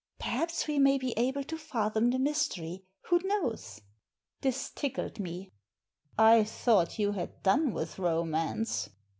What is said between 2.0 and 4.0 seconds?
the mystery— who knows?"